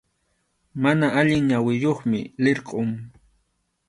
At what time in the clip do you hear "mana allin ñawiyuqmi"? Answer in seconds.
0.83-2.19